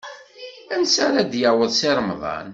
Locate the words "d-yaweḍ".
1.31-1.71